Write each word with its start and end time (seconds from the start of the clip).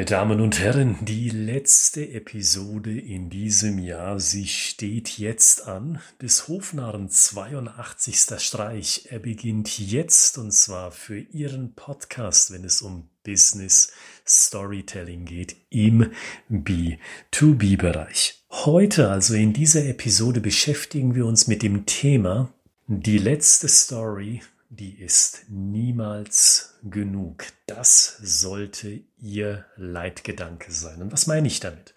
Meine 0.00 0.08
Damen 0.08 0.40
und 0.40 0.58
Herren, 0.58 0.96
die 1.02 1.28
letzte 1.28 2.12
Episode 2.12 2.98
in 2.98 3.28
diesem 3.28 3.78
Jahr, 3.78 4.18
sie 4.18 4.46
steht 4.46 5.18
jetzt 5.18 5.68
an. 5.68 6.00
Des 6.22 6.48
Hofnarren 6.48 7.10
82. 7.10 8.16
Streich. 8.38 9.08
Er 9.10 9.18
beginnt 9.18 9.78
jetzt 9.78 10.38
und 10.38 10.52
zwar 10.52 10.90
für 10.90 11.18
Ihren 11.18 11.74
Podcast, 11.74 12.50
wenn 12.50 12.64
es 12.64 12.80
um 12.80 13.10
Business 13.24 13.92
Storytelling 14.26 15.26
geht 15.26 15.56
im 15.68 16.10
B2B-Bereich. 16.50 18.42
Heute, 18.52 19.10
also 19.10 19.34
in 19.34 19.52
dieser 19.52 19.84
Episode, 19.84 20.40
beschäftigen 20.40 21.14
wir 21.14 21.26
uns 21.26 21.46
mit 21.46 21.62
dem 21.62 21.84
Thema 21.84 22.50
die 22.86 23.18
letzte 23.18 23.68
Story 23.68 24.40
die 24.70 25.00
ist 25.00 25.46
niemals 25.48 26.78
genug. 26.88 27.44
Das 27.66 28.18
sollte 28.22 29.00
Ihr 29.18 29.66
Leitgedanke 29.76 30.70
sein. 30.70 31.02
Und 31.02 31.12
was 31.12 31.26
meine 31.26 31.48
ich 31.48 31.58
damit? 31.58 31.92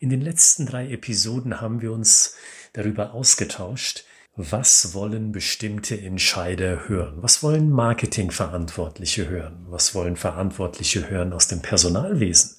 In 0.00 0.10
den 0.10 0.20
letzten 0.20 0.66
drei 0.66 0.90
Episoden 0.90 1.60
haben 1.60 1.80
wir 1.80 1.92
uns 1.92 2.34
darüber 2.72 3.14
ausgetauscht, 3.14 4.04
was 4.34 4.94
wollen 4.94 5.32
bestimmte 5.32 6.00
Entscheider 6.00 6.88
hören? 6.88 7.22
Was 7.22 7.42
wollen 7.42 7.70
Marketingverantwortliche 7.70 9.28
hören? 9.28 9.66
Was 9.68 9.94
wollen 9.94 10.16
Verantwortliche 10.16 11.08
hören 11.08 11.32
aus 11.32 11.48
dem 11.48 11.62
Personalwesen? 11.62 12.56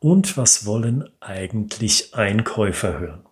Und 0.00 0.36
was 0.36 0.66
wollen 0.66 1.08
eigentlich 1.20 2.14
Einkäufer 2.14 2.98
hören? 2.98 3.26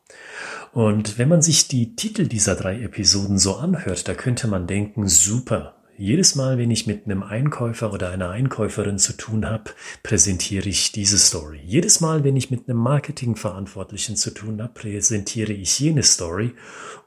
Und 0.75 1.19
wenn 1.19 1.29
man 1.29 1.41
sich 1.41 1.69
die 1.69 1.95
Titel 1.95 2.27
dieser 2.27 2.57
drei 2.57 2.83
Episoden 2.83 3.39
so 3.39 3.55
anhört, 3.55 4.09
da 4.09 4.15
könnte 4.15 4.49
man 4.49 4.67
denken, 4.67 5.07
super. 5.07 5.77
Jedes 5.97 6.35
Mal, 6.35 6.59
wenn 6.59 6.73
ich 6.73 6.89
mit 6.89 7.05
einem 7.05 7.23
Einkäufer 7.23 7.93
oder 7.93 8.11
einer 8.11 8.31
Einkäuferin 8.31 8.99
zu 8.99 9.17
tun 9.17 9.49
habe, 9.49 9.71
präsentiere 10.03 10.69
ich 10.69 10.91
diese 10.91 11.17
Story. 11.17 11.61
Jedes 11.65 12.01
Mal, 12.01 12.25
wenn 12.25 12.35
ich 12.35 12.51
mit 12.51 12.69
einem 12.69 12.79
Marketingverantwortlichen 12.79 14.17
zu 14.17 14.33
tun 14.35 14.61
habe, 14.61 14.73
präsentiere 14.73 15.53
ich 15.53 15.79
jene 15.79 16.03
Story. 16.03 16.57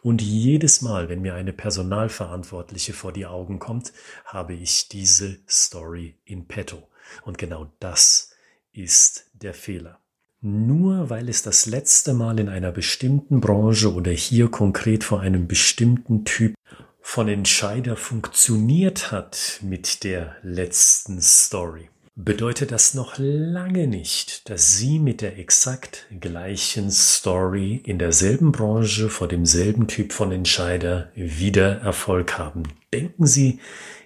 Und 0.01 0.21
jedes 0.21 0.81
Mal, 0.81 1.09
wenn 1.09 1.21
mir 1.21 1.33
eine 1.33 1.51
Personalverantwortliche 1.51 2.93
vor 2.93 3.11
die 3.11 3.25
Augen 3.25 3.59
kommt, 3.59 3.91
habe 4.23 4.53
ich 4.53 4.87
diese 4.87 5.39
Story 5.45 6.15
in 6.23 6.47
petto. 6.47 6.87
Und 7.25 7.37
genau 7.37 7.69
das 7.81 8.31
ist 8.71 9.29
der 9.33 9.53
Fehler. 9.53 9.99
Nur 10.41 11.09
weil 11.09 11.29
es 11.29 11.41
das 11.41 11.65
letzte 11.65 12.13
Mal 12.13 12.39
in 12.39 12.47
einer 12.47 12.71
bestimmten 12.71 13.41
Branche 13.41 13.91
oder 13.91 14.11
hier 14.11 14.49
konkret 14.49 15.03
vor 15.03 15.19
einem 15.19 15.47
bestimmten 15.47 16.25
Typ 16.25 16.53
von 17.01 17.27
Entscheider 17.27 17.95
funktioniert 17.95 19.11
hat 19.11 19.59
mit 19.63 20.03
der 20.03 20.35
letzten 20.43 21.21
Story, 21.21 21.89
bedeutet 22.15 22.71
das 22.71 22.93
noch 22.93 23.15
lange 23.17 23.87
nicht, 23.87 24.49
dass 24.49 24.77
Sie 24.77 24.99
mit 24.99 25.21
der 25.21 25.39
exakt 25.39 26.05
gleichen 26.19 26.91
Story 26.91 27.81
in 27.85 27.97
derselben 27.97 28.51
Branche 28.51 29.09
vor 29.09 29.27
demselben 29.27 29.87
Typ 29.87 30.13
von 30.13 30.31
Entscheider 30.31 31.11
wieder 31.15 31.79
Erfolg 31.79 32.37
haben. 32.37 32.63
Denken 32.93 33.25
Sie 33.25 33.59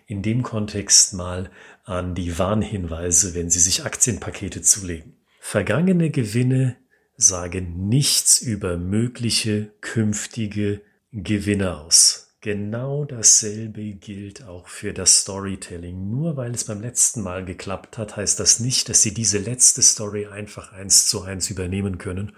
in 0.05 0.21
dem 0.21 0.43
Kontext 0.43 1.13
mal 1.13 1.49
an 1.83 2.15
die 2.15 2.37
Warnhinweise, 2.37 3.33
wenn 3.33 3.49
Sie 3.49 3.59
sich 3.59 3.83
Aktienpakete 3.83 4.61
zulegen. 4.61 5.20
Vergangene 5.43 6.11
Gewinne 6.11 6.77
sagen 7.17 7.89
nichts 7.89 8.39
über 8.39 8.77
mögliche 8.77 9.71
künftige 9.81 10.81
Gewinne 11.11 11.77
aus. 11.77 12.37
Genau 12.39 13.03
dasselbe 13.05 13.93
gilt 13.95 14.43
auch 14.43 14.67
für 14.69 14.93
das 14.93 15.21
Storytelling. 15.21 16.09
Nur 16.09 16.37
weil 16.37 16.51
es 16.51 16.63
beim 16.63 16.79
letzten 16.79 17.21
Mal 17.21 17.43
geklappt 17.43 17.97
hat, 17.97 18.15
heißt 18.15 18.39
das 18.39 18.59
nicht, 18.61 18.87
dass 18.87 19.01
Sie 19.01 19.13
diese 19.13 19.39
letzte 19.39 19.81
Story 19.81 20.27
einfach 20.27 20.71
eins 20.71 21.07
zu 21.07 21.23
eins 21.23 21.49
übernehmen 21.49 21.97
können 21.97 22.33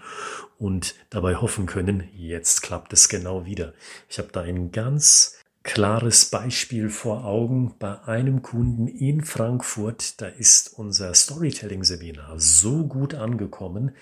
und 0.58 0.96
dabei 1.10 1.36
hoffen 1.36 1.66
können, 1.66 2.08
jetzt 2.16 2.62
klappt 2.62 2.92
es 2.94 3.08
genau 3.08 3.46
wieder. 3.46 3.74
Ich 4.08 4.18
habe 4.18 4.30
da 4.32 4.40
ein 4.40 4.72
ganz 4.72 5.38
klares 5.64 6.26
Beispiel 6.26 6.90
vor 6.90 7.24
Augen 7.24 7.74
bei 7.78 8.00
einem 8.04 8.42
Kunden 8.42 8.86
in 8.86 9.24
Frankfurt. 9.24 10.20
Da 10.20 10.28
ist 10.28 10.78
unser 10.78 11.12
Storytelling-Seminar 11.14 12.38
so 12.38 12.86
gut 12.86 13.14
angekommen, 13.14 13.92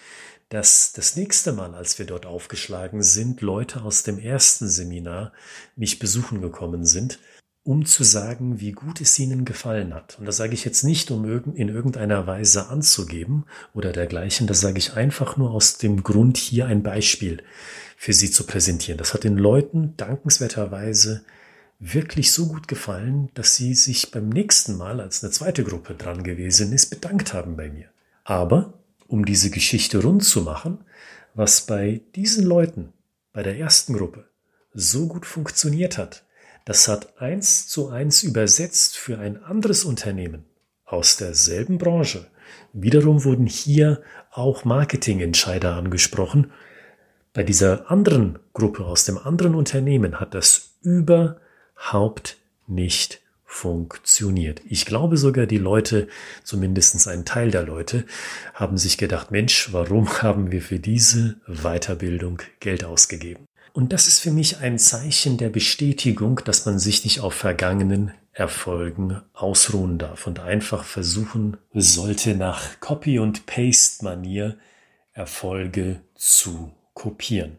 dass 0.48 0.92
das 0.92 1.16
nächste 1.16 1.52
Mal, 1.52 1.74
als 1.74 1.98
wir 1.98 2.04
dort 2.04 2.26
aufgeschlagen 2.26 3.02
sind, 3.02 3.40
Leute 3.40 3.82
aus 3.82 4.02
dem 4.02 4.18
ersten 4.18 4.68
Seminar 4.68 5.32
mich 5.76 5.98
besuchen 5.98 6.42
gekommen 6.42 6.84
sind, 6.84 7.20
um 7.62 7.86
zu 7.86 8.02
sagen, 8.02 8.60
wie 8.60 8.72
gut 8.72 9.00
es 9.00 9.16
ihnen 9.20 9.44
gefallen 9.44 9.94
hat. 9.94 10.18
Und 10.18 10.26
das 10.26 10.36
sage 10.36 10.54
ich 10.54 10.64
jetzt 10.64 10.82
nicht, 10.82 11.12
um 11.12 11.24
in 11.54 11.68
irgendeiner 11.68 12.26
Weise 12.26 12.68
anzugeben 12.68 13.46
oder 13.72 13.92
dergleichen. 13.92 14.48
Das 14.48 14.60
sage 14.60 14.78
ich 14.78 14.94
einfach 14.94 15.36
nur 15.36 15.52
aus 15.52 15.78
dem 15.78 16.02
Grund, 16.02 16.36
hier 16.38 16.66
ein 16.66 16.82
Beispiel 16.82 17.40
für 17.96 18.12
sie 18.12 18.32
zu 18.32 18.44
präsentieren. 18.44 18.98
Das 18.98 19.14
hat 19.14 19.22
den 19.22 19.38
Leuten 19.38 19.96
dankenswerterweise 19.96 21.24
wirklich 21.84 22.31
so 22.31 22.47
gut 22.47 22.69
gefallen, 22.69 23.28
dass 23.34 23.56
sie 23.56 23.75
sich 23.75 24.12
beim 24.12 24.28
nächsten 24.28 24.76
Mal, 24.76 25.00
als 25.00 25.22
eine 25.22 25.32
zweite 25.32 25.65
Gruppe 25.65 25.94
dran 25.94 26.22
gewesen 26.22 26.72
ist, 26.72 26.91
bedankt 26.91 27.34
haben 27.34 27.56
bei 27.56 27.69
mir. 27.69 27.87
Aber 28.22 28.75
um 29.09 29.25
diese 29.25 29.50
Geschichte 29.50 30.00
rund 30.00 30.22
zu 30.22 30.43
machen, 30.43 30.78
was 31.34 31.66
bei 31.66 32.00
diesen 32.15 32.44
Leuten, 32.44 32.93
bei 33.32 33.43
der 33.43 33.59
ersten 33.59 33.94
Gruppe, 33.94 34.28
so 34.72 35.09
gut 35.09 35.26
funktioniert 35.26 35.98
hat, 35.98 36.25
das 36.65 36.87
hat 36.87 37.20
eins 37.20 37.66
zu 37.66 37.88
eins 37.88 38.22
übersetzt 38.22 38.97
für 38.97 39.19
ein 39.19 39.43
anderes 39.43 39.84
Unternehmen 39.84 40.44
aus 40.84 41.16
derselben 41.16 41.78
Branche. 41.78 42.28
Wiederum 42.72 43.25
wurden 43.25 43.47
hier 43.47 44.03
auch 44.31 44.64
Marketingentscheider 44.64 45.75
angesprochen. 45.75 46.53
Bei 47.32 47.43
dieser 47.43 47.91
anderen 47.91 48.38
Gruppe 48.53 48.84
aus 48.84 49.04
dem 49.04 49.19
anderen 49.19 49.56
Unternehmen 49.56 50.20
hat 50.20 50.34
das 50.34 50.76
über 50.82 51.41
Haupt 51.91 52.37
nicht 52.66 53.20
funktioniert. 53.44 54.62
Ich 54.65 54.87
glaube 54.87 55.16
sogar, 55.16 55.47
die 55.47 55.59
Leute, 55.59 56.09
zumindest 56.43 57.06
ein 57.06 57.25
Teil 57.25 57.50
der 57.50 57.65
Leute, 57.65 58.06
haben 58.54 58.78
sich 58.78 58.97
gedacht, 58.97 59.31
Mensch, 59.31 59.72
warum 59.72 60.09
haben 60.22 60.50
wir 60.50 60.62
für 60.62 60.78
diese 60.78 61.37
Weiterbildung 61.47 62.41
Geld 62.60 62.84
ausgegeben? 62.84 63.44
Und 63.75 63.93
das 63.93 64.06
ist 64.06 64.20
für 64.20 64.31
mich 64.31 64.59
ein 64.59 64.78
Zeichen 64.78 65.38
der 65.38 65.48
Bestätigung, 65.48 66.41
dass 66.44 66.66
man 66.66 66.78
sich 66.78 67.04
nicht 67.04 67.20
auf 67.20 67.34
vergangenen 67.34 68.12
Erfolgen 68.32 69.20
ausruhen 69.34 69.99
darf 69.99 70.26
und 70.26 70.41
einfach 70.41 70.84
versuchen 70.84 71.56
sollte, 71.72 72.34
nach 72.34 72.81
Copy- 72.81 73.19
und 73.19 73.47
Paste-Manier 73.47 74.59
Erfolge 75.12 76.00
zu 76.14 76.72
kopieren. 76.94 77.59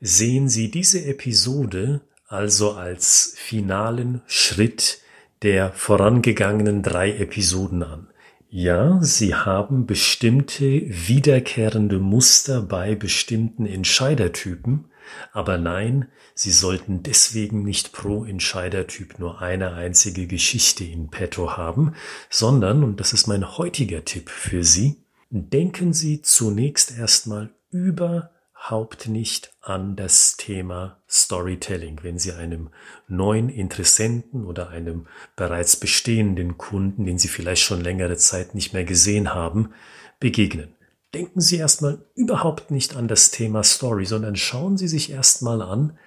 Sehen 0.00 0.48
Sie 0.48 0.70
diese 0.70 1.04
Episode 1.04 2.00
also 2.26 2.72
als 2.72 3.34
finalen 3.36 4.22
Schritt 4.26 5.00
der 5.42 5.72
vorangegangenen 5.72 6.82
drei 6.82 7.16
Episoden 7.16 7.82
an. 7.82 8.08
Ja, 8.48 8.98
sie 9.02 9.34
haben 9.34 9.86
bestimmte 9.86 10.64
wiederkehrende 10.64 11.98
Muster 11.98 12.62
bei 12.62 12.94
bestimmten 12.94 13.66
Entscheidertypen, 13.66 14.86
aber 15.32 15.58
nein, 15.58 16.08
Sie 16.36 16.50
sollten 16.50 17.04
deswegen 17.04 17.62
nicht 17.62 17.92
pro 17.92 18.24
Entscheidertyp 18.24 19.20
nur 19.20 19.40
eine 19.40 19.74
einzige 19.74 20.26
Geschichte 20.26 20.84
in 20.84 21.08
petto 21.08 21.56
haben, 21.56 21.94
sondern, 22.28 22.82
und 22.82 22.98
das 22.98 23.12
ist 23.12 23.28
mein 23.28 23.56
heutiger 23.56 24.04
Tipp 24.04 24.30
für 24.30 24.64
Sie, 24.64 25.04
denken 25.30 25.92
Sie 25.92 26.22
zunächst 26.22 26.98
erstmal 26.98 27.50
über 27.70 28.30
überhaupt 28.64 29.08
nicht 29.08 29.52
an 29.60 29.94
das 29.94 30.38
Thema 30.38 31.02
Storytelling, 31.08 31.98
wenn 32.02 32.18
Sie 32.18 32.32
einem 32.32 32.70
neuen 33.08 33.50
Interessenten 33.50 34.46
oder 34.46 34.70
einem 34.70 35.06
bereits 35.36 35.76
bestehenden 35.76 36.56
Kunden, 36.56 37.04
den 37.04 37.18
Sie 37.18 37.28
vielleicht 37.28 37.62
schon 37.62 37.82
längere 37.82 38.16
Zeit 38.16 38.54
nicht 38.54 38.72
mehr 38.72 38.84
gesehen 38.84 39.34
haben, 39.34 39.74
begegnen. 40.18 40.74
Denken 41.12 41.42
Sie 41.42 41.58
erstmal 41.58 42.06
überhaupt 42.14 42.70
nicht 42.70 42.96
an 42.96 43.06
das 43.06 43.30
Thema 43.30 43.62
Story, 43.64 44.06
sondern 44.06 44.34
schauen 44.34 44.78
Sie 44.78 44.88
sich 44.88 45.10
erstmal 45.12 45.60
an, 45.60 45.98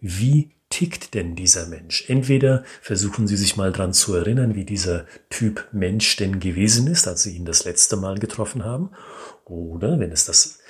wie 0.00 0.50
tickt 0.68 1.14
denn 1.14 1.36
dieser 1.36 1.66
Mensch? 1.66 2.08
Entweder 2.08 2.64
versuchen 2.80 3.28
Sie 3.28 3.36
sich 3.36 3.56
mal 3.56 3.70
dran 3.70 3.92
zu 3.92 4.14
erinnern, 4.14 4.56
wie 4.56 4.64
dieser 4.64 5.06
Typ 5.28 5.68
Mensch 5.72 6.16
denn 6.16 6.40
gewesen 6.40 6.88
ist, 6.88 7.06
als 7.06 7.22
Sie 7.22 7.36
ihn 7.36 7.44
das 7.44 7.64
letzte 7.64 7.96
Mal 7.96 8.18
getroffen 8.18 8.64
haben, 8.64 8.90
oder 9.44 9.98
wenn 9.98 10.12
es 10.12 10.24
das 10.24 10.60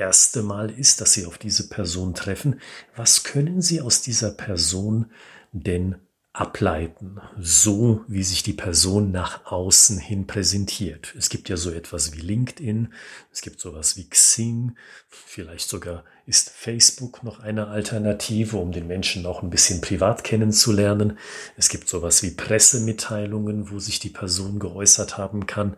erste 0.00 0.42
Mal 0.42 0.70
ist, 0.70 1.00
dass 1.00 1.12
Sie 1.12 1.26
auf 1.26 1.38
diese 1.38 1.68
Person 1.68 2.14
treffen, 2.14 2.60
was 2.96 3.22
können 3.22 3.62
Sie 3.62 3.80
aus 3.80 4.02
dieser 4.02 4.30
Person 4.30 5.06
denn 5.52 5.96
ableiten, 6.32 7.20
so 7.40 8.04
wie 8.06 8.22
sich 8.22 8.44
die 8.44 8.52
Person 8.52 9.10
nach 9.10 9.46
außen 9.46 9.98
hin 9.98 10.28
präsentiert. 10.28 11.12
Es 11.18 11.28
gibt 11.28 11.48
ja 11.48 11.56
so 11.56 11.72
etwas 11.72 12.12
wie 12.12 12.20
LinkedIn, 12.20 12.94
es 13.32 13.40
gibt 13.40 13.58
sowas 13.58 13.96
wie 13.96 14.08
Xing, 14.08 14.76
vielleicht 15.08 15.68
sogar 15.68 16.04
ist 16.26 16.50
Facebook 16.50 17.24
noch 17.24 17.40
eine 17.40 17.66
Alternative, 17.66 18.58
um 18.58 18.70
den 18.70 18.86
Menschen 18.86 19.26
auch 19.26 19.42
ein 19.42 19.50
bisschen 19.50 19.80
privat 19.80 20.22
kennenzulernen. 20.22 21.18
Es 21.56 21.68
gibt 21.68 21.88
sowas 21.88 22.22
wie 22.22 22.30
Pressemitteilungen, 22.30 23.70
wo 23.70 23.80
sich 23.80 23.98
die 23.98 24.10
Person 24.10 24.60
geäußert 24.60 25.18
haben 25.18 25.46
kann. 25.46 25.76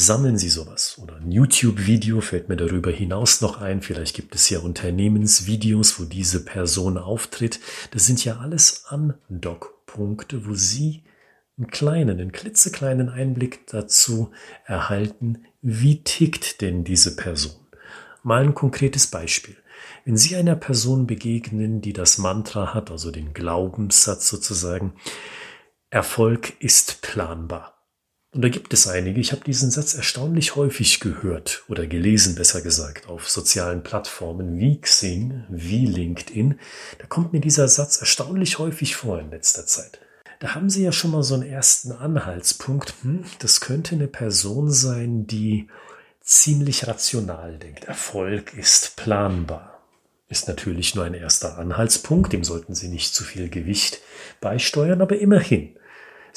Sammeln 0.00 0.38
Sie 0.38 0.48
sowas 0.48 0.96
oder 1.02 1.16
ein 1.16 1.32
YouTube-Video 1.32 2.20
fällt 2.20 2.48
mir 2.48 2.56
darüber 2.56 2.92
hinaus 2.92 3.40
noch 3.40 3.60
ein. 3.60 3.82
Vielleicht 3.82 4.14
gibt 4.14 4.36
es 4.36 4.48
ja 4.48 4.60
Unternehmensvideos, 4.60 5.98
wo 5.98 6.04
diese 6.04 6.44
Person 6.44 6.96
auftritt. 6.96 7.58
Das 7.90 8.06
sind 8.06 8.24
ja 8.24 8.36
alles 8.36 8.84
Andockpunkte, 8.86 10.46
wo 10.46 10.54
Sie 10.54 11.02
einen 11.56 11.66
kleinen, 11.66 12.20
einen 12.20 12.30
klitzekleinen 12.30 13.08
Einblick 13.08 13.66
dazu 13.66 14.30
erhalten, 14.66 15.44
wie 15.62 16.04
tickt 16.04 16.60
denn 16.60 16.84
diese 16.84 17.16
Person. 17.16 17.56
Mal 18.22 18.44
ein 18.44 18.54
konkretes 18.54 19.08
Beispiel. 19.08 19.56
Wenn 20.04 20.16
Sie 20.16 20.36
einer 20.36 20.54
Person 20.54 21.08
begegnen, 21.08 21.80
die 21.80 21.92
das 21.92 22.18
Mantra 22.18 22.72
hat, 22.72 22.92
also 22.92 23.10
den 23.10 23.34
Glaubenssatz 23.34 24.28
sozusagen, 24.28 24.92
Erfolg 25.90 26.52
ist 26.62 27.02
planbar. 27.02 27.77
Und 28.38 28.42
da 28.42 28.50
gibt 28.50 28.72
es 28.72 28.86
einige, 28.86 29.20
ich 29.20 29.32
habe 29.32 29.42
diesen 29.42 29.72
Satz 29.72 29.94
erstaunlich 29.94 30.54
häufig 30.54 31.00
gehört 31.00 31.64
oder 31.66 31.88
gelesen, 31.88 32.36
besser 32.36 32.60
gesagt, 32.60 33.08
auf 33.08 33.28
sozialen 33.28 33.82
Plattformen 33.82 34.60
wie 34.60 34.80
Xing, 34.80 35.42
wie 35.48 35.86
LinkedIn. 35.86 36.56
Da 37.00 37.06
kommt 37.08 37.32
mir 37.32 37.40
dieser 37.40 37.66
Satz 37.66 37.96
erstaunlich 37.96 38.60
häufig 38.60 38.94
vor 38.94 39.18
in 39.18 39.32
letzter 39.32 39.66
Zeit. 39.66 39.98
Da 40.38 40.54
haben 40.54 40.70
Sie 40.70 40.84
ja 40.84 40.92
schon 40.92 41.10
mal 41.10 41.24
so 41.24 41.34
einen 41.34 41.50
ersten 41.50 41.90
Anhaltspunkt. 41.90 42.94
Hm, 43.02 43.24
das 43.40 43.60
könnte 43.60 43.96
eine 43.96 44.06
Person 44.06 44.70
sein, 44.70 45.26
die 45.26 45.66
ziemlich 46.20 46.86
rational 46.86 47.58
denkt. 47.58 47.86
Erfolg 47.86 48.54
ist 48.54 48.94
planbar. 48.94 49.82
Ist 50.28 50.46
natürlich 50.46 50.94
nur 50.94 51.04
ein 51.04 51.14
erster 51.14 51.58
Anhaltspunkt, 51.58 52.32
dem 52.32 52.44
sollten 52.44 52.76
Sie 52.76 52.86
nicht 52.86 53.16
zu 53.16 53.24
viel 53.24 53.48
Gewicht 53.48 54.00
beisteuern, 54.40 55.02
aber 55.02 55.18
immerhin. 55.18 55.74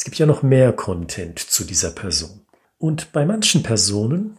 Es 0.01 0.05
gibt 0.05 0.17
ja 0.17 0.25
noch 0.25 0.41
mehr 0.41 0.73
Content 0.73 1.37
zu 1.37 1.63
dieser 1.63 1.91
Person. 1.91 2.47
Und 2.79 3.11
bei 3.11 3.23
manchen 3.23 3.61
Personen 3.61 4.35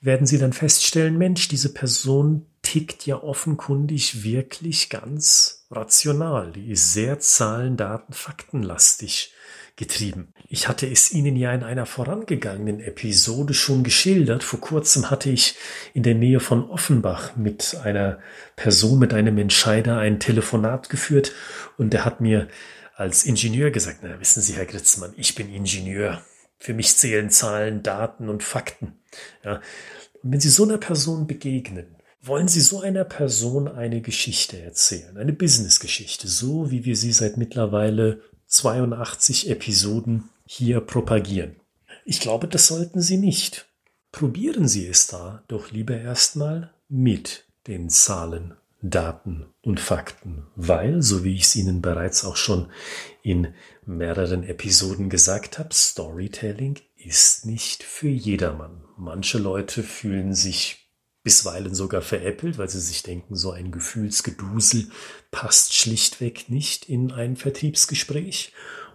werden 0.00 0.26
Sie 0.26 0.38
dann 0.38 0.54
feststellen, 0.54 1.18
Mensch, 1.18 1.48
diese 1.48 1.74
Person 1.74 2.46
tickt 2.62 3.04
ja 3.04 3.22
offenkundig 3.22 4.24
wirklich 4.24 4.88
ganz 4.88 5.66
rational. 5.70 6.50
Die 6.50 6.70
ist 6.70 6.94
sehr 6.94 7.20
Zahlen, 7.20 7.76
Daten, 7.76 8.14
Faktenlastig 8.14 9.34
getrieben. 9.76 10.32
Ich 10.48 10.66
hatte 10.66 10.90
es 10.90 11.12
Ihnen 11.12 11.36
ja 11.36 11.52
in 11.52 11.62
einer 11.62 11.84
vorangegangenen 11.84 12.80
Episode 12.80 13.52
schon 13.52 13.84
geschildert. 13.84 14.42
Vor 14.42 14.62
kurzem 14.62 15.10
hatte 15.10 15.28
ich 15.28 15.56
in 15.92 16.04
der 16.04 16.14
Nähe 16.14 16.40
von 16.40 16.70
Offenbach 16.70 17.36
mit 17.36 17.76
einer 17.84 18.18
Person, 18.56 18.98
mit 18.98 19.12
einem 19.12 19.36
Entscheider 19.36 19.98
ein 19.98 20.20
Telefonat 20.20 20.88
geführt 20.88 21.32
und 21.76 21.92
der 21.92 22.06
hat 22.06 22.22
mir 22.22 22.48
als 22.96 23.24
Ingenieur 23.24 23.70
gesagt, 23.70 23.98
na 24.02 24.18
wissen 24.18 24.42
Sie, 24.42 24.54
Herr 24.54 24.64
Gritzmann, 24.64 25.12
ich 25.16 25.34
bin 25.34 25.52
Ingenieur. 25.52 26.22
Für 26.58 26.72
mich 26.72 26.96
zählen 26.96 27.28
Zahlen, 27.28 27.82
Daten 27.82 28.30
und 28.30 28.42
Fakten. 28.42 28.94
Ja. 29.44 29.60
Und 30.22 30.32
wenn 30.32 30.40
Sie 30.40 30.48
so 30.48 30.64
einer 30.64 30.78
Person 30.78 31.26
begegnen, 31.26 31.96
wollen 32.22 32.48
Sie 32.48 32.62
so 32.62 32.80
einer 32.80 33.04
Person 33.04 33.68
eine 33.68 34.00
Geschichte 34.00 34.60
erzählen, 34.60 35.18
eine 35.18 35.34
Business-Geschichte, 35.34 36.26
so 36.26 36.70
wie 36.70 36.86
wir 36.86 36.96
sie 36.96 37.12
seit 37.12 37.36
mittlerweile 37.36 38.22
82 38.46 39.50
Episoden 39.50 40.30
hier 40.46 40.80
propagieren? 40.80 41.56
Ich 42.06 42.20
glaube, 42.20 42.48
das 42.48 42.66
sollten 42.66 43.02
Sie 43.02 43.18
nicht. 43.18 43.66
Probieren 44.10 44.66
Sie 44.66 44.86
es 44.86 45.06
da 45.06 45.44
doch 45.48 45.70
lieber 45.70 45.96
erstmal 45.96 46.72
mit 46.88 47.44
den 47.66 47.90
Zahlen, 47.90 48.54
Daten 48.82 49.46
und 49.62 49.80
Fakten, 49.80 50.46
weil, 50.54 51.02
so 51.02 51.24
wie 51.24 51.34
ich 51.34 51.42
es 51.42 51.56
Ihnen 51.56 51.82
bereits 51.82 52.24
auch 52.24 52.36
schon 52.36 52.68
in 53.22 53.54
mehreren 53.84 54.42
Episoden 54.44 55.08
gesagt 55.08 55.58
habe, 55.58 55.72
Storytelling 55.72 56.78
ist 56.96 57.46
nicht 57.46 57.82
für 57.82 58.08
jedermann. 58.08 58.84
Manche 58.96 59.38
Leute 59.38 59.82
fühlen 59.82 60.34
sich 60.34 60.86
bisweilen 61.26 61.74
sogar 61.74 62.02
veräppelt, 62.02 62.56
weil 62.56 62.68
sie 62.68 62.78
sich 62.78 63.02
denken, 63.02 63.34
so 63.34 63.50
ein 63.50 63.72
Gefühlsgedusel 63.72 64.90
passt 65.32 65.74
schlichtweg 65.74 66.48
nicht 66.50 66.88
in 66.88 67.10
ein 67.10 67.34
Vertriebsgespräch 67.34 68.52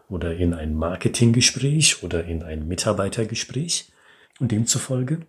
oder 0.07 0.37
in 0.37 0.53
ein 0.53 0.73
Marketinggespräch 0.73 2.03
oder 2.03 2.23
in 2.23 2.41
ein 2.41 2.69
Mitarbeitergespräch. 2.69 3.91
Und 4.39 4.53
demzufolge 4.53 5.27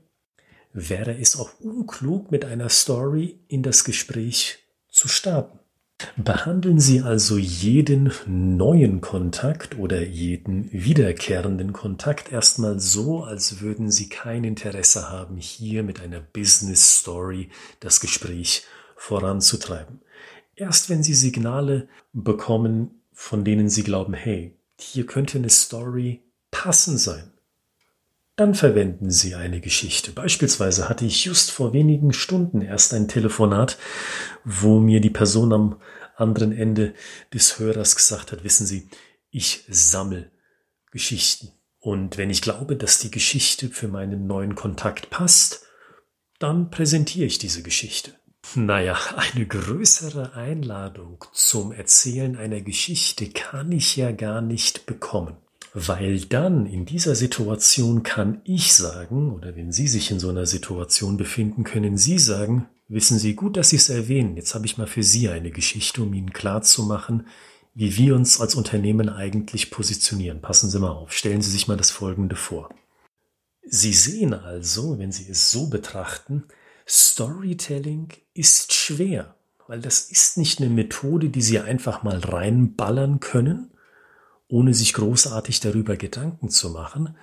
wäre 0.72 1.18
es 1.18 1.38
auch 1.38 1.60
unklug, 1.60 2.30
mit 2.30 2.44
einer 2.44 2.68
Story 2.68 3.40
in 3.48 3.62
das 3.62 3.84
Gespräch 3.84 4.58
zu 4.88 5.08
starten. 5.08 5.58
Behandeln 6.16 6.80
Sie 6.80 7.00
also 7.00 7.38
jeden 7.38 8.12
neuen 8.26 9.00
Kontakt 9.00 9.78
oder 9.78 10.02
jeden 10.02 10.70
wiederkehrenden 10.72 11.72
Kontakt 11.72 12.32
erstmal 12.32 12.80
so, 12.80 13.22
als 13.22 13.60
würden 13.60 13.90
Sie 13.90 14.08
kein 14.08 14.44
Interesse 14.44 15.10
haben, 15.10 15.36
hier 15.36 15.82
mit 15.82 16.00
einer 16.00 16.20
Business 16.20 17.00
Story 17.00 17.50
das 17.80 18.00
Gespräch 18.00 18.64
voranzutreiben. 18.96 20.00
Erst 20.56 20.90
wenn 20.90 21.02
Sie 21.02 21.14
Signale 21.14 21.88
bekommen, 22.12 23.02
von 23.12 23.44
denen 23.44 23.68
Sie 23.68 23.84
glauben, 23.84 24.14
hey, 24.14 24.56
hier 24.78 25.06
könnte 25.06 25.38
eine 25.38 25.50
Story 25.50 26.22
passend 26.50 26.98
sein, 27.00 27.31
dann 28.36 28.54
verwenden 28.54 29.10
Sie 29.10 29.34
eine 29.34 29.60
Geschichte. 29.60 30.12
Beispielsweise 30.12 30.88
hatte 30.88 31.04
ich 31.04 31.24
just 31.24 31.50
vor 31.50 31.72
wenigen 31.72 32.12
Stunden 32.12 32.62
erst 32.62 32.94
ein 32.94 33.08
Telefonat, 33.08 33.78
wo 34.44 34.80
mir 34.80 35.00
die 35.00 35.10
Person 35.10 35.52
am 35.52 35.80
anderen 36.16 36.52
Ende 36.52 36.94
des 37.32 37.58
Hörers 37.58 37.96
gesagt 37.96 38.32
hat, 38.32 38.44
wissen 38.44 38.66
Sie, 38.66 38.88
ich 39.30 39.64
sammle 39.68 40.30
Geschichten. 40.90 41.52
Und 41.78 42.16
wenn 42.16 42.30
ich 42.30 42.42
glaube, 42.42 42.76
dass 42.76 42.98
die 42.98 43.10
Geschichte 43.10 43.68
für 43.68 43.88
meinen 43.88 44.26
neuen 44.26 44.54
Kontakt 44.54 45.10
passt, 45.10 45.66
dann 46.38 46.70
präsentiere 46.70 47.26
ich 47.26 47.38
diese 47.38 47.62
Geschichte. 47.62 48.14
Naja, 48.54 48.98
eine 49.16 49.46
größere 49.46 50.34
Einladung 50.34 51.24
zum 51.32 51.72
Erzählen 51.72 52.36
einer 52.36 52.60
Geschichte 52.60 53.30
kann 53.30 53.72
ich 53.72 53.96
ja 53.96 54.12
gar 54.12 54.40
nicht 54.40 54.86
bekommen. 54.86 55.36
Weil 55.74 56.20
dann 56.20 56.66
in 56.66 56.84
dieser 56.84 57.14
Situation 57.14 58.02
kann 58.02 58.42
ich 58.44 58.74
sagen, 58.74 59.32
oder 59.32 59.56
wenn 59.56 59.72
Sie 59.72 59.88
sich 59.88 60.10
in 60.10 60.20
so 60.20 60.28
einer 60.28 60.44
Situation 60.44 61.16
befinden, 61.16 61.64
können 61.64 61.96
Sie 61.96 62.18
sagen, 62.18 62.68
wissen 62.88 63.18
Sie 63.18 63.34
gut, 63.34 63.56
dass 63.56 63.70
Sie 63.70 63.76
es 63.76 63.88
erwähnen. 63.88 64.36
Jetzt 64.36 64.54
habe 64.54 64.66
ich 64.66 64.76
mal 64.76 64.86
für 64.86 65.02
Sie 65.02 65.30
eine 65.30 65.50
Geschichte, 65.50 66.02
um 66.02 66.12
Ihnen 66.12 66.34
klarzumachen, 66.34 67.26
wie 67.74 67.96
wir 67.96 68.14
uns 68.14 68.38
als 68.38 68.54
Unternehmen 68.54 69.08
eigentlich 69.08 69.70
positionieren. 69.70 70.42
Passen 70.42 70.68
Sie 70.68 70.78
mal 70.78 70.90
auf, 70.90 71.12
stellen 71.12 71.40
Sie 71.40 71.50
sich 71.50 71.68
mal 71.68 71.78
das 71.78 71.90
Folgende 71.90 72.36
vor. 72.36 72.68
Sie 73.64 73.94
sehen 73.94 74.34
also, 74.34 74.98
wenn 74.98 75.10
Sie 75.10 75.30
es 75.30 75.50
so 75.50 75.70
betrachten, 75.70 76.44
Storytelling 76.86 78.08
ist 78.34 78.74
schwer, 78.74 79.36
weil 79.68 79.80
das 79.80 80.00
ist 80.10 80.36
nicht 80.36 80.60
eine 80.60 80.68
Methode, 80.68 81.30
die 81.30 81.40
Sie 81.40 81.60
einfach 81.60 82.02
mal 82.02 82.18
reinballern 82.18 83.20
können, 83.20 83.71
ohne 84.52 84.74
sich 84.74 84.92
großartig 84.92 85.60
darüber 85.60 85.96
Gedanken 85.96 86.50
zu 86.50 86.68
machen. 86.68 87.16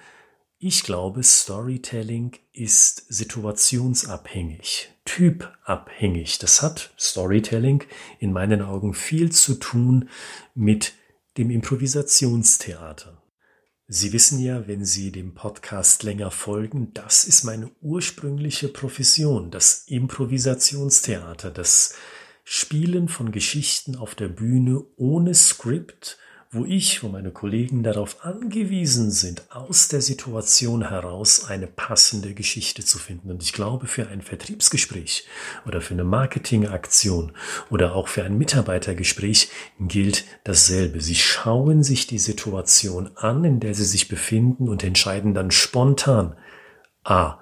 Ich 0.57 0.83
glaube, 0.83 1.21
Storytelling 1.21 2.35
ist 2.53 3.05
situationsabhängig, 3.07 4.89
typabhängig. 5.05 6.39
Das 6.39 6.63
hat 6.63 6.91
Storytelling 6.99 7.83
in 8.17 8.33
meinen 8.33 8.63
Augen 8.63 8.95
viel 8.95 9.31
zu 9.31 9.53
tun 9.53 10.09
mit 10.55 10.93
dem 11.37 11.51
Improvisationstheater. 11.51 13.21
Sie 13.87 14.11
wissen 14.11 14.39
ja, 14.39 14.67
wenn 14.67 14.83
Sie 14.83 15.11
dem 15.11 15.35
Podcast 15.35 16.01
länger 16.01 16.31
folgen, 16.31 16.93
das 16.95 17.25
ist 17.25 17.43
meine 17.43 17.69
ursprüngliche 17.81 18.69
Profession, 18.69 19.51
das 19.51 19.83
Improvisationstheater, 19.85 21.51
das 21.51 21.93
Spielen 22.43 23.07
von 23.07 23.31
Geschichten 23.31 23.95
auf 23.95 24.15
der 24.15 24.29
Bühne 24.29 24.83
ohne 24.95 25.35
Skript, 25.35 26.17
wo 26.51 26.65
ich, 26.65 27.03
wo 27.03 27.09
meine 27.09 27.29
Kollegen 27.29 27.83
darauf 27.83 28.25
angewiesen 28.25 29.11
sind, 29.11 29.43
aus 29.51 29.87
der 29.87 30.01
Situation 30.01 30.89
heraus 30.89 31.45
eine 31.47 31.67
passende 31.67 32.33
Geschichte 32.33 32.83
zu 32.83 32.97
finden. 32.97 33.29
Und 33.29 33.43
ich 33.43 33.53
glaube, 33.53 33.85
für 33.85 34.07
ein 34.07 34.23
Vertriebsgespräch 34.23 35.27
oder 35.67 35.79
für 35.79 35.93
eine 35.93 36.05
Marketingaktion 36.05 37.33
oder 37.69 37.93
auch 37.93 38.07
für 38.07 38.23
ein 38.23 38.39
Mitarbeitergespräch 38.39 39.49
gilt 39.79 40.25
dasselbe. 40.43 41.01
Sie 41.01 41.13
schauen 41.13 41.83
sich 41.83 42.07
die 42.07 42.17
Situation 42.17 43.11
an, 43.15 43.43
in 43.43 43.59
der 43.59 43.75
sie 43.75 43.85
sich 43.85 44.07
befinden 44.07 44.69
und 44.69 44.83
entscheiden 44.83 45.35
dann 45.35 45.51
spontan, 45.51 46.35
a, 47.03 47.37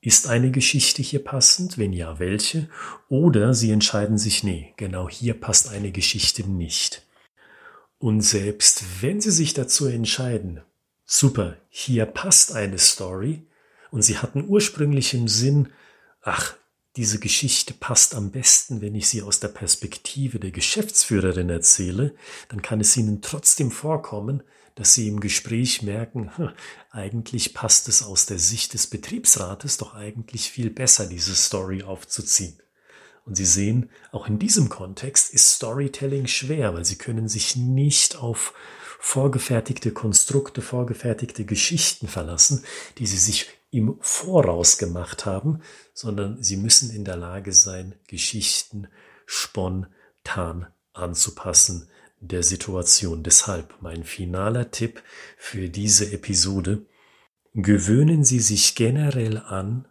ist 0.00 0.28
eine 0.28 0.52
Geschichte 0.52 1.02
hier 1.02 1.24
passend? 1.24 1.78
Wenn 1.78 1.92
ja, 1.92 2.20
welche? 2.20 2.68
Oder 3.08 3.54
Sie 3.54 3.70
entscheiden 3.70 4.18
sich, 4.18 4.44
nee, 4.44 4.72
genau 4.76 5.08
hier 5.08 5.34
passt 5.34 5.68
eine 5.68 5.90
Geschichte 5.90 6.48
nicht. 6.48 7.02
Und 8.02 8.22
selbst 8.22 8.82
wenn 9.00 9.20
Sie 9.20 9.30
sich 9.30 9.54
dazu 9.54 9.86
entscheiden, 9.86 10.60
super, 11.04 11.56
hier 11.68 12.04
passt 12.04 12.50
eine 12.50 12.78
Story 12.78 13.46
und 13.92 14.02
Sie 14.02 14.18
hatten 14.18 14.44
ursprünglich 14.48 15.14
im 15.14 15.28
Sinn, 15.28 15.68
ach, 16.20 16.56
diese 16.96 17.20
Geschichte 17.20 17.74
passt 17.74 18.16
am 18.16 18.32
besten, 18.32 18.80
wenn 18.80 18.96
ich 18.96 19.06
sie 19.06 19.22
aus 19.22 19.38
der 19.38 19.48
Perspektive 19.48 20.40
der 20.40 20.50
Geschäftsführerin 20.50 21.48
erzähle, 21.48 22.16
dann 22.48 22.60
kann 22.60 22.80
es 22.80 22.96
Ihnen 22.96 23.22
trotzdem 23.22 23.70
vorkommen, 23.70 24.42
dass 24.74 24.94
Sie 24.94 25.06
im 25.06 25.20
Gespräch 25.20 25.82
merken, 25.82 26.32
eigentlich 26.90 27.54
passt 27.54 27.86
es 27.86 28.02
aus 28.02 28.26
der 28.26 28.40
Sicht 28.40 28.74
des 28.74 28.88
Betriebsrates 28.88 29.76
doch 29.76 29.94
eigentlich 29.94 30.50
viel 30.50 30.70
besser, 30.70 31.06
diese 31.06 31.36
Story 31.36 31.84
aufzuziehen. 31.84 32.61
Und 33.24 33.36
Sie 33.36 33.44
sehen, 33.44 33.90
auch 34.10 34.26
in 34.26 34.38
diesem 34.38 34.68
Kontext 34.68 35.32
ist 35.32 35.48
Storytelling 35.48 36.26
schwer, 36.26 36.74
weil 36.74 36.84
Sie 36.84 36.96
können 36.96 37.28
sich 37.28 37.56
nicht 37.56 38.16
auf 38.16 38.54
vorgefertigte 38.98 39.92
Konstrukte, 39.92 40.62
vorgefertigte 40.62 41.44
Geschichten 41.44 42.08
verlassen, 42.08 42.64
die 42.98 43.06
Sie 43.06 43.18
sich 43.18 43.48
im 43.70 43.96
Voraus 44.00 44.78
gemacht 44.78 45.24
haben, 45.24 45.60
sondern 45.94 46.42
Sie 46.42 46.56
müssen 46.56 46.90
in 46.90 47.04
der 47.04 47.16
Lage 47.16 47.52
sein, 47.52 47.94
Geschichten 48.06 48.88
spontan 49.26 50.66
anzupassen 50.92 51.88
der 52.20 52.42
Situation. 52.42 53.22
Deshalb 53.22 53.74
mein 53.80 54.04
finaler 54.04 54.70
Tipp 54.70 55.02
für 55.36 55.68
diese 55.68 56.12
Episode. 56.12 56.86
Gewöhnen 57.54 58.24
Sie 58.24 58.40
sich 58.40 58.74
generell 58.74 59.38
an, 59.38 59.88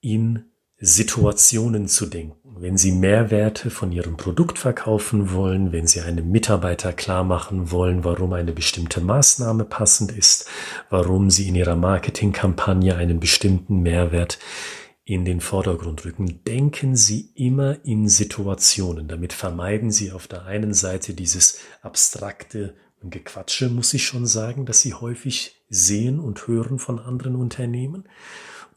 in 0.00 0.44
Situationen 0.80 1.88
zu 1.88 2.06
denken. 2.06 2.36
Wenn 2.60 2.76
Sie 2.76 2.92
Mehrwerte 2.92 3.70
von 3.70 3.92
Ihrem 3.92 4.16
Produkt 4.16 4.58
verkaufen 4.58 5.32
wollen, 5.32 5.72
wenn 5.72 5.86
Sie 5.86 6.00
einem 6.00 6.30
Mitarbeiter 6.30 6.92
klar 6.92 7.24
machen 7.24 7.70
wollen, 7.70 8.04
warum 8.04 8.32
eine 8.32 8.52
bestimmte 8.52 9.00
Maßnahme 9.00 9.64
passend 9.64 10.12
ist, 10.12 10.48
warum 10.90 11.30
Sie 11.30 11.48
in 11.48 11.54
Ihrer 11.54 11.76
Marketingkampagne 11.76 12.96
einen 12.96 13.20
bestimmten 13.20 13.80
Mehrwert 13.80 14.38
in 15.04 15.24
den 15.24 15.40
Vordergrund 15.40 16.04
rücken. 16.04 16.44
Denken 16.44 16.94
Sie 16.94 17.30
immer 17.34 17.84
in 17.84 18.08
Situationen. 18.08 19.08
Damit 19.08 19.32
vermeiden 19.32 19.90
Sie 19.90 20.12
auf 20.12 20.28
der 20.28 20.44
einen 20.44 20.74
Seite 20.74 21.14
dieses 21.14 21.58
abstrakte 21.82 22.74
Gequatsche, 23.02 23.68
muss 23.68 23.94
ich 23.94 24.04
schon 24.04 24.26
sagen, 24.26 24.66
dass 24.66 24.80
Sie 24.80 24.94
häufig 24.94 25.62
sehen 25.68 26.18
und 26.18 26.46
hören 26.46 26.78
von 26.78 26.98
anderen 26.98 27.36
Unternehmen. 27.36 28.04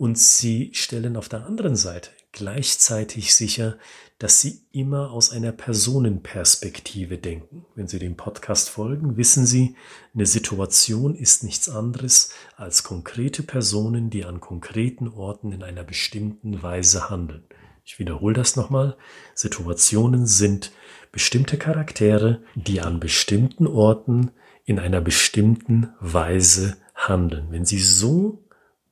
Und 0.02 0.18
Sie 0.18 0.72
stellen 0.74 1.16
auf 1.16 1.30
der 1.30 1.46
anderen 1.46 1.76
Seite 1.76 2.10
gleichzeitig 2.32 3.36
sicher, 3.36 3.78
dass 4.18 4.42
Sie 4.42 4.64
immer 4.72 5.12
aus 5.12 5.32
einer 5.32 5.52
Personenperspektive 5.52 7.20
denken. 7.20 7.68
Wenn 7.76 7.88
Sie 7.88 8.00
dem 8.00 8.18
Podcast 8.18 8.72
folgen, 8.72 9.16
wissen 9.16 9.46
Sie, 9.46 9.76
eine 10.16 10.26
Situation 10.26 11.14
ist 11.14 11.44
nichts 11.44 11.70
anderes 11.70 12.34
als 12.56 12.82
konkrete 12.82 13.44
Personen, 13.44 14.10
die 14.10 14.26
an 14.26 14.40
konkreten 14.40 15.08
Orten 15.08 15.52
in 15.52 15.62
einer 15.62 15.84
bestimmten 15.84 16.64
Weise 16.64 17.12
handeln. 17.12 17.44
Ich 17.86 18.00
wiederhole 18.00 18.34
das 18.34 18.56
nochmal. 18.56 18.98
Situationen 19.36 20.26
sind 20.26 20.72
bestimmte 21.12 21.60
Charaktere, 21.60 22.42
die 22.56 22.82
an 22.82 23.00
bestimmten 23.00 23.68
Orten 23.68 24.32
in 24.66 24.80
einer 24.80 25.00
bestimmten 25.00 25.90
Weise 26.00 26.78
handeln. 26.96 27.50
Wenn 27.52 27.66
Sie 27.66 27.78
so 27.78 28.44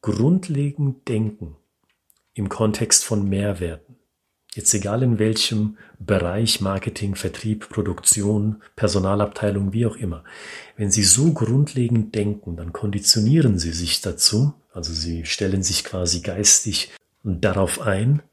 grundlegend 0.02 1.08
denken, 1.08 1.56
im 2.34 2.50
Kontext 2.50 3.04
von 3.04 3.28
Mehrwerten, 3.28 4.00
Jetzt 4.56 4.74
egal 4.74 5.04
in 5.04 5.20
welchem 5.20 5.78
Bereich, 6.00 6.60
Marketing, 6.60 7.14
Vertrieb, 7.16 7.70
Produktion, 7.70 8.64
Personalabteilung, 8.76 9.74
wie 9.74 9.86
auch 9.86 9.96
immer. 9.96 10.24
Wenn 10.76 10.90
Sie 10.90 11.04
so 11.04 11.34
grundlegend 11.34 12.16
denken, 12.16 12.58
dann 12.58 12.74
konditionieren 12.74 13.60
Sie 13.60 13.72
sich 13.72 14.02
dazu, 14.02 14.54
also 14.74 14.92
Sie 14.92 15.26
stellen 15.26 15.62
sich 15.62 15.84
quasi 15.84 16.22
geistig 16.22 16.92
darauf 17.24 17.80
ein, 17.82 18.24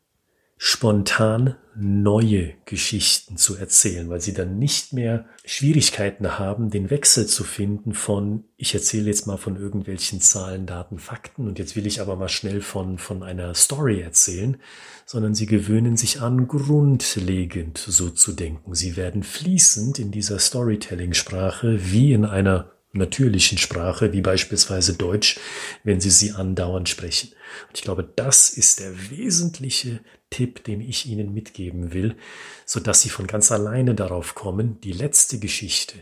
spontan 0.58 1.56
neue 1.78 2.54
Geschichten 2.64 3.36
zu 3.36 3.56
erzählen, 3.56 4.08
weil 4.08 4.22
sie 4.22 4.32
dann 4.32 4.58
nicht 4.58 4.94
mehr 4.94 5.26
Schwierigkeiten 5.44 6.38
haben, 6.38 6.70
den 6.70 6.88
Wechsel 6.88 7.26
zu 7.26 7.44
finden 7.44 7.92
von, 7.92 8.44
ich 8.56 8.72
erzähle 8.72 9.08
jetzt 9.08 9.26
mal 9.26 9.36
von 9.36 9.56
irgendwelchen 9.56 10.22
Zahlen, 10.22 10.64
Daten, 10.64 10.98
Fakten 10.98 11.46
und 11.46 11.58
jetzt 11.58 11.76
will 11.76 11.86
ich 11.86 12.00
aber 12.00 12.16
mal 12.16 12.30
schnell 12.30 12.62
von, 12.62 12.96
von 12.96 13.22
einer 13.22 13.54
Story 13.54 14.00
erzählen, 14.00 14.56
sondern 15.04 15.34
sie 15.34 15.44
gewöhnen 15.44 15.98
sich 15.98 16.22
an, 16.22 16.48
grundlegend 16.48 17.76
so 17.76 18.08
zu 18.08 18.32
denken. 18.32 18.74
Sie 18.74 18.96
werden 18.96 19.22
fließend 19.22 19.98
in 19.98 20.10
dieser 20.10 20.38
Storytelling-Sprache 20.38 21.92
wie 21.92 22.14
in 22.14 22.24
einer 22.24 22.75
natürlichen 22.96 23.58
Sprache, 23.58 24.12
wie 24.12 24.20
beispielsweise 24.20 24.94
Deutsch, 24.94 25.38
wenn 25.84 26.00
Sie 26.00 26.10
sie 26.10 26.32
andauernd 26.32 26.88
sprechen. 26.88 27.30
Und 27.68 27.76
ich 27.76 27.82
glaube, 27.82 28.08
das 28.16 28.50
ist 28.50 28.80
der 28.80 29.10
wesentliche 29.10 30.00
Tipp, 30.30 30.64
den 30.64 30.80
ich 30.80 31.06
Ihnen 31.06 31.32
mitgeben 31.32 31.92
will, 31.92 32.16
so 32.64 32.80
dass 32.80 33.02
Sie 33.02 33.08
von 33.08 33.26
ganz 33.26 33.52
alleine 33.52 33.94
darauf 33.94 34.34
kommen, 34.34 34.80
die 34.80 34.92
letzte 34.92 35.38
Geschichte 35.38 35.94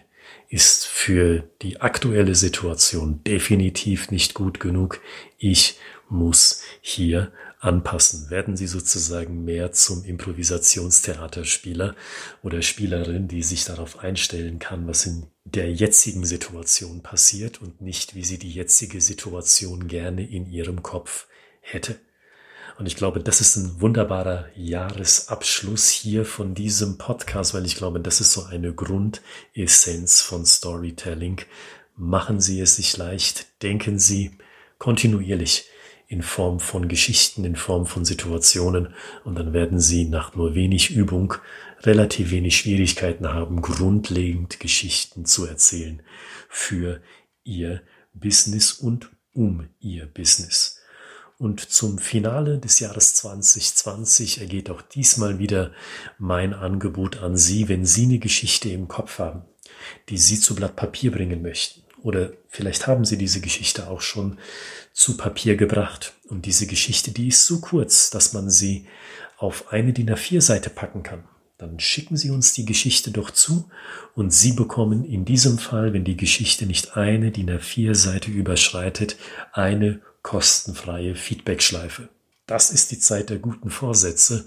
ist 0.49 0.87
für 0.87 1.49
die 1.63 1.81
aktuelle 1.81 2.35
Situation 2.35 3.23
definitiv 3.25 4.11
nicht 4.11 4.35
gut 4.35 4.61
genug. 4.61 5.01
Ich 5.39 5.79
muss 6.09 6.63
hier 6.81 7.33
anpassen. 7.65 8.31
Werden 8.31 8.57
Sie 8.57 8.67
sozusagen 8.67 9.45
mehr 9.45 9.73
zum 9.73 10.05
Improvisationstheaterspieler 10.05 11.97
oder 12.43 12.63
Spielerin, 12.63 13.29
die 13.29 13.43
sich 13.43 13.65
darauf 13.65 13.99
einstellen 13.99 14.59
kann, 14.59 14.87
was 14.87 15.07
in 15.07 15.27
der 15.45 15.73
jetzigen 15.73 16.25
Situation 16.25 17.03
passiert 17.03 17.61
und 17.61 17.81
nicht, 17.81 18.15
wie 18.15 18.25
sie 18.25 18.39
die 18.39 18.51
jetzige 18.51 19.01
Situation 19.01 19.89
gerne 19.89 20.29
in 20.29 20.47
ihrem 20.51 20.83
Kopf 20.83 21.27
hätte. 21.61 21.97
Und 22.79 22.87
ich 22.87 22.97
glaube, 22.97 23.21
das 23.21 23.41
ist 23.41 23.57
ein 23.57 23.81
wunderbarer 23.81 24.49
Jahresabschluss 24.57 25.91
hier 25.91 26.25
von 26.25 26.55
diesem 26.55 26.99
Podcast, 26.99 27.55
weil 27.55 27.67
ich 27.67 27.77
glaube, 27.77 28.01
das 28.01 28.21
ist 28.21 28.33
so 28.33 28.45
eine 28.45 28.75
Grundessenz 28.75 30.23
von 30.23 30.45
Storytelling. 30.45 31.41
Machen 31.97 32.41
Sie 32.41 32.61
es 32.61 32.77
sich 32.77 32.97
leicht, 32.97 33.63
denken 33.63 34.01
Sie 34.01 34.39
kontinuierlich 34.79 35.67
in 36.07 36.23
Form 36.23 36.61
von 36.61 36.89
Geschichten, 36.89 37.45
in 37.45 37.57
Form 37.57 37.87
von 37.87 38.05
Situationen 38.05 38.95
und 39.25 39.37
dann 39.37 39.53
werden 39.53 39.81
Sie 39.81 40.05
nach 40.05 40.35
nur 40.35 40.55
wenig 40.55 40.91
Übung 40.91 41.35
relativ 41.83 42.31
wenig 42.31 42.57
Schwierigkeiten 42.57 43.29
haben, 43.29 43.63
grundlegend 43.63 44.61
Geschichten 44.61 45.25
zu 45.25 45.47
erzählen 45.47 46.03
für 46.49 47.01
Ihr 47.45 47.83
Business 48.13 48.73
und 48.73 49.11
um 49.33 49.69
Ihr 49.81 50.07
Business. 50.07 50.81
Und 51.37 51.61
zum 51.61 51.99
Finale 51.99 52.59
des 52.59 52.79
Jahres 52.81 53.15
2020 53.15 54.41
ergeht 54.41 54.71
auch 54.71 54.83
diesmal 54.83 55.39
wieder 55.39 55.73
mein 56.19 56.55
Angebot 56.55 57.19
an 57.19 57.37
Sie, 57.37 57.69
wenn 57.69 57.85
Sie 57.85 58.05
eine 58.05 58.19
Geschichte 58.19 58.69
im 58.71 58.89
Kopf 58.89 59.19
haben, 59.19 59.43
die 60.09 60.17
Sie 60.17 60.39
zu 60.39 60.55
Blatt 60.55 60.77
Papier 60.77 61.11
bringen 61.11 61.43
möchten. 61.43 61.83
Oder 62.03 62.33
vielleicht 62.49 62.87
haben 62.87 63.05
Sie 63.05 63.19
diese 63.19 63.41
Geschichte 63.41 63.89
auch 63.89 64.01
schon 64.01 64.39
zu 64.95 65.19
Papier 65.19 65.57
gebracht. 65.57 66.15
Und 66.29 66.47
diese 66.47 66.67
Geschichte, 66.67 67.11
die 67.11 67.29
ist 67.29 67.45
so 67.45 67.61
kurz, 67.61 68.09
dass 68.09 68.33
man 68.33 68.49
sie 68.49 68.87
auf 69.37 69.73
eine 69.73 69.93
DIN 69.93 70.09
A4-Seite 70.09 70.71
packen 70.71 71.03
kann. 71.03 71.25
Dann 71.59 71.79
schicken 71.79 72.17
Sie 72.17 72.31
uns 72.31 72.53
die 72.53 72.65
Geschichte 72.65 73.11
doch 73.11 73.31
zu 73.31 73.71
und 74.15 74.33
Sie 74.33 74.53
bekommen 74.53 75.05
in 75.05 75.25
diesem 75.25 75.59
Fall, 75.59 75.93
wenn 75.93 76.05
die 76.05 76.17
Geschichte 76.17 76.67
nicht 76.67 76.97
eine 76.97 77.31
DIN 77.31 77.51
A4-Seite 77.51 78.31
überschreitet, 78.31 79.17
eine 79.53 80.01
kostenfreie 80.23 81.15
Feedbackschleife. 81.15 82.09
Das 82.47 82.71
ist 82.71 82.91
die 82.91 82.99
Zeit 82.99 83.31
der 83.31 83.39
guten 83.39 83.71
Vorsätze. 83.71 84.47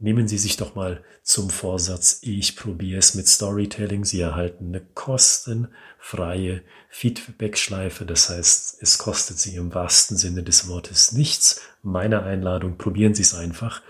Nehmen 0.00 0.28
Sie 0.28 0.38
sich 0.38 0.56
doch 0.56 0.76
mal 0.76 1.02
zum 1.24 1.50
Vorsatz, 1.50 2.20
ich 2.22 2.54
probiere 2.54 3.00
es 3.00 3.16
mit 3.16 3.26
Storytelling. 3.26 4.04
Sie 4.04 4.20
erhalten 4.20 4.68
eine 4.68 4.80
kostenfreie 4.80 6.62
Feedbackschleife. 6.88 8.06
Das 8.06 8.28
heißt, 8.28 8.80
es 8.80 8.98
kostet 8.98 9.40
Sie 9.40 9.56
im 9.56 9.74
wahrsten 9.74 10.16
Sinne 10.16 10.44
des 10.44 10.68
Wortes 10.68 11.10
nichts. 11.10 11.62
Meine 11.82 12.22
Einladung, 12.22 12.78
probieren 12.78 13.14
Sie 13.14 13.22
es 13.22 13.34
einfach 13.34 13.82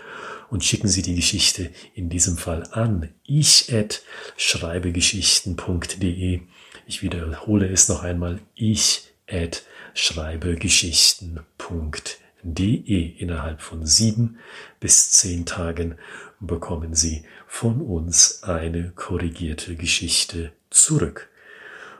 und 0.49 0.65
schicken 0.65 0.87
Sie 0.87 1.03
die 1.03 1.13
Geschichte 1.13 1.69
in 1.93 2.09
diesem 2.09 2.37
Fall 2.37 2.63
an 2.71 3.13
ich 3.23 3.71
at 3.71 4.01
schreibegeschichten.de. 4.35 6.41
Ich 6.87 7.03
wiederhole 7.03 7.67
es 7.67 7.87
noch 7.87 8.01
einmal 8.01 8.39
ich 8.55 9.13
at 9.27 9.61
schreibegeschichten.de. 9.93 12.28
Innerhalb 12.41 13.61
von 13.61 13.85
sieben 13.85 14.37
bis 14.79 15.11
zehn 15.11 15.45
Tagen 15.45 15.95
bekommen 16.39 16.93
Sie 16.93 17.23
von 17.47 17.81
uns 17.81 18.43
eine 18.43 18.91
korrigierte 18.95 19.75
Geschichte 19.75 20.51
zurück. 20.69 21.29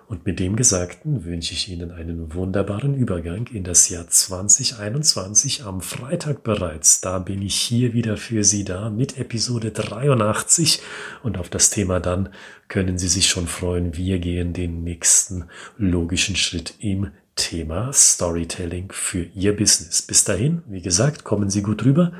Und 0.10 0.25
mit 0.25 0.39
dem 0.39 0.55
Gesagten 0.55 1.24
wünsche 1.24 1.53
ich 1.53 1.69
Ihnen 1.69 1.91
einen 1.91 2.34
wunderbaren 2.34 2.96
Übergang 2.96 3.46
in 3.46 3.63
das 3.63 3.89
Jahr 3.89 4.08
2021 4.08 5.65
am 5.65 5.81
Freitag 5.81 6.41
bereits. 6.41 7.00
Da 7.00 7.19
bin 7.19 7.43
ich 7.43 7.53
hier 7.53 7.93
wieder 7.93 8.17
für 8.17 8.43
Sie 8.43 8.63
da 8.63 8.89
mit 8.89 9.19
Episode 9.19 9.69
83 9.69 10.81
und 11.22 11.38
auf 11.38 11.50
das 11.50 11.69
Thema 11.69 12.00
dann 12.00 12.29
können 12.69 12.98
Sie 12.98 13.08
sich 13.08 13.27
schon 13.27 13.46
freuen. 13.46 13.96
Wir 13.96 14.17
gehen 14.17 14.51
den 14.53 14.84
nächsten 14.84 15.46
logischen 15.77 16.36
Schritt 16.36 16.74
im 16.79 17.12
Thema 17.39 17.93
Storytelling 17.93 18.91
für 18.91 19.24
Ihr 19.34 19.55
Business. 19.55 20.01
Bis 20.01 20.25
dahin, 20.25 20.62
wie 20.67 20.81
gesagt, 20.81 21.24
kommen 21.24 21.50
Sie 21.50 21.62
gut 21.62 21.86
rüber 21.86 22.12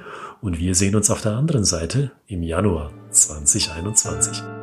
und 0.42 0.60
wir 0.60 0.76
sehen 0.76 0.96
uns 0.96 1.10
auf 1.10 1.22
der 1.22 1.34
anderen 1.34 1.66
Seite 1.66 2.12
im 2.28 2.42
Januar 2.42 2.94
2021. 3.12 4.59